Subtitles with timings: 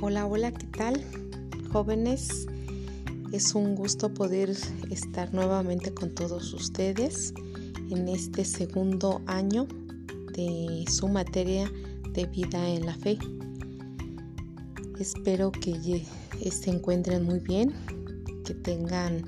[0.00, 1.02] Hola, hola, ¿qué tal?
[1.72, 2.46] Jóvenes,
[3.32, 4.54] es un gusto poder
[4.90, 7.34] estar nuevamente con todos ustedes
[7.90, 9.66] en este segundo año
[10.36, 11.68] de su materia
[12.12, 13.18] de vida en la fe.
[15.00, 16.04] Espero que
[16.48, 17.74] se encuentren muy bien,
[18.44, 19.24] que tengan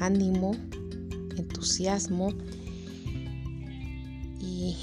[0.00, 0.50] ánimo,
[1.36, 2.30] entusiasmo
[4.40, 4.74] y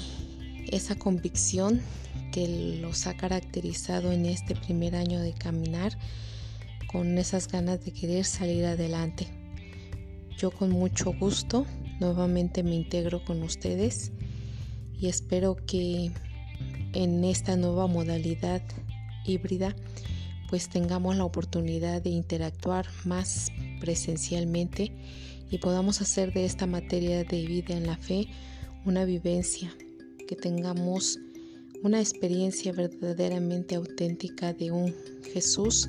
[0.72, 1.80] esa convicción
[2.32, 5.98] que los ha caracterizado en este primer año de caminar
[6.90, 9.26] con esas ganas de querer salir adelante.
[10.36, 11.66] Yo con mucho gusto
[12.00, 14.12] nuevamente me integro con ustedes
[14.98, 16.10] y espero que
[16.92, 18.62] en esta nueva modalidad
[19.24, 19.74] híbrida
[20.48, 24.92] pues tengamos la oportunidad de interactuar más presencialmente
[25.50, 28.28] y podamos hacer de esta materia de vida en la fe
[28.84, 29.74] una vivencia,
[30.28, 31.18] que tengamos
[31.82, 34.94] una experiencia verdaderamente auténtica de un
[35.32, 35.88] Jesús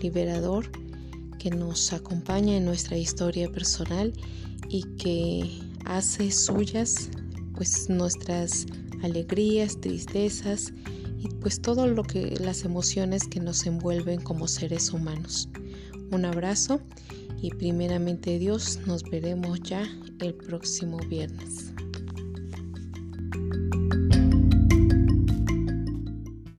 [0.00, 0.70] liberador
[1.38, 4.12] que nos acompaña en nuestra historia personal
[4.68, 5.50] y que
[5.84, 7.10] hace suyas
[7.56, 8.66] pues nuestras
[9.02, 10.72] alegrías, tristezas
[11.18, 15.48] y pues todo lo que las emociones que nos envuelven como seres humanos.
[16.12, 16.80] Un abrazo
[17.40, 19.82] y primeramente Dios nos veremos ya
[20.20, 21.72] el próximo viernes.